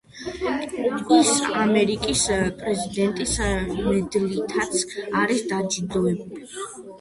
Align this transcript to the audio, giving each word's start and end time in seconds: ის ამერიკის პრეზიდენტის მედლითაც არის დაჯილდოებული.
ის 1.17 1.27
ამერიკის 1.63 2.23
პრეზიდენტის 2.61 3.35
მედლითაც 3.89 4.75
არის 5.21 5.45
დაჯილდოებული. 5.53 6.49